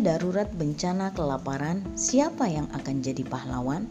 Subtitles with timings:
[0.00, 3.88] darurat bencana kelaparan, siapa yang akan jadi pahlawan?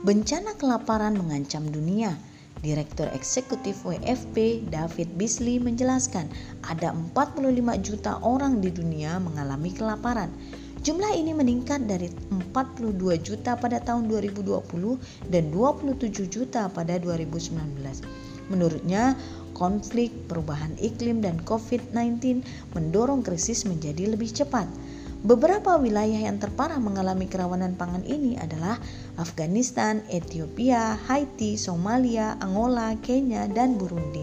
[0.00, 2.16] Bencana kelaparan mengancam dunia.
[2.58, 6.26] Direktur Eksekutif WFP David Beasley menjelaskan
[6.66, 7.54] ada 45
[7.86, 10.32] juta orang di dunia mengalami kelaparan.
[10.82, 12.10] Jumlah ini meningkat dari
[12.54, 17.58] 42 juta pada tahun 2020 dan 27 juta pada 2019.
[18.48, 19.18] Menurutnya,
[19.52, 22.42] konflik, perubahan iklim, dan COVID-19
[22.78, 24.70] mendorong krisis menjadi lebih cepat.
[25.18, 28.78] Beberapa wilayah yang terparah mengalami kerawanan pangan ini adalah
[29.18, 34.22] Afghanistan, Ethiopia, Haiti, Somalia, Angola, Kenya, dan Burundi.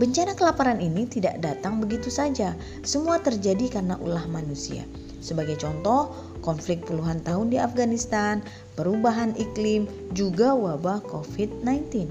[0.00, 4.88] Bencana kelaparan ini tidak datang begitu saja, semua terjadi karena ulah manusia.
[5.20, 8.40] Sebagai contoh, konflik puluhan tahun di Afghanistan,
[8.72, 9.84] perubahan iklim,
[10.16, 12.08] juga wabah COVID-19.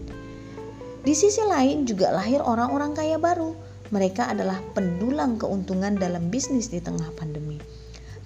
[1.05, 3.53] Di sisi lain juga lahir orang-orang kaya baru,
[3.95, 7.55] mereka adalah pendulang keuntungan dalam bisnis di tengah pandemi.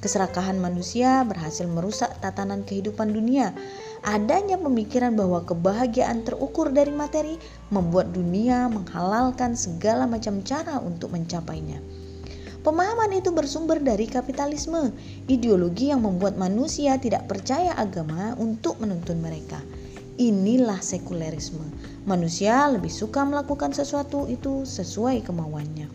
[0.01, 3.53] Keserakahan manusia berhasil merusak tatanan kehidupan dunia.
[4.01, 7.35] Adanya pemikiran bahwa kebahagiaan terukur dari materi
[7.69, 11.83] membuat dunia menghalalkan segala macam cara untuk mencapainya.
[12.59, 14.91] Pemahaman itu bersumber dari kapitalisme,
[15.31, 19.59] ideologi yang membuat manusia tidak percaya agama untuk menuntun mereka.
[20.19, 21.63] Inilah sekulerisme.
[22.03, 25.87] Manusia lebih suka melakukan sesuatu itu sesuai kemauannya.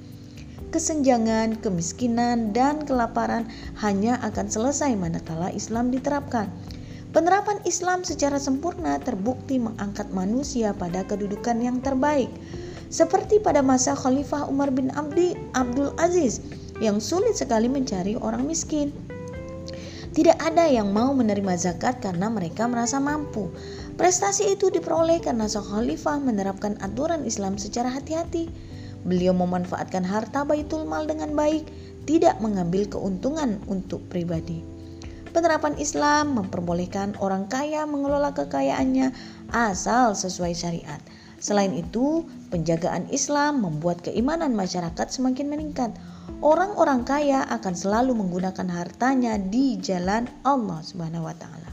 [0.73, 3.45] Kesenjangan, kemiskinan, dan kelaparan
[3.85, 6.49] hanya akan selesai manakala Islam diterapkan.
[7.13, 12.33] Penerapan Islam secara sempurna terbukti mengangkat manusia pada kedudukan yang terbaik.
[12.89, 16.41] Seperti pada masa Khalifah Umar bin Abdi Abdul Aziz
[16.81, 18.89] yang sulit sekali mencari orang miskin.
[20.15, 23.51] Tidak ada yang mau menerima zakat karena mereka merasa mampu.
[23.95, 28.51] Prestasi itu diperoleh karena sang khalifah menerapkan aturan Islam secara hati-hati.
[29.07, 31.69] Beliau memanfaatkan harta Baitul Mal dengan baik,
[32.03, 34.67] tidak mengambil keuntungan untuk pribadi.
[35.31, 39.15] Penerapan Islam memperbolehkan orang kaya mengelola kekayaannya
[39.55, 40.99] asal sesuai syariat.
[41.39, 45.95] Selain itu, penjagaan Islam membuat keimanan masyarakat semakin meningkat.
[46.43, 51.64] Orang-orang kaya akan selalu menggunakan hartanya di jalan Allah Subhanahu wa taala.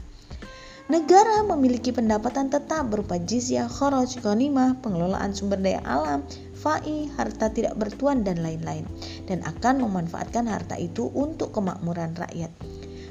[0.92, 6.20] Negara memiliki pendapatan tetap berupa jizyah, kharaj, ghanimah, pengelolaan sumber daya alam,
[6.52, 8.84] fai, harta tidak bertuan dan lain-lain
[9.24, 12.52] dan akan memanfaatkan harta itu untuk kemakmuran rakyat.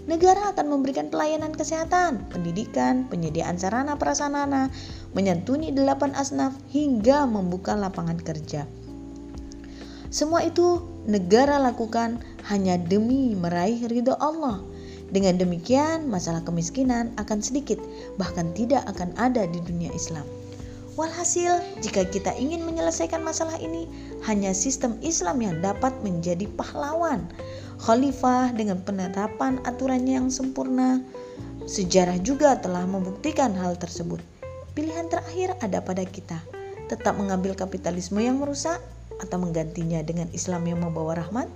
[0.06, 4.70] Negara akan memberikan pelayanan kesehatan, pendidikan, penyediaan sarana prasarana,
[5.18, 8.70] menyantuni delapan asnaf hingga membuka lapangan kerja.
[10.14, 14.70] Semua itu negara lakukan hanya demi meraih ridho Allah
[15.12, 17.78] dengan demikian, masalah kemiskinan akan sedikit,
[18.16, 20.24] bahkan tidak akan ada di dunia Islam.
[20.96, 23.88] Walhasil, jika kita ingin menyelesaikan masalah ini,
[24.28, 27.28] hanya sistem Islam yang dapat menjadi pahlawan.
[27.84, 31.04] Khalifah dengan penerapan aturannya yang sempurna.
[31.68, 34.20] Sejarah juga telah membuktikan hal tersebut.
[34.76, 36.40] Pilihan terakhir ada pada kita.
[36.88, 38.80] Tetap mengambil kapitalisme yang merusak
[39.20, 41.48] atau menggantinya dengan Islam yang membawa rahmat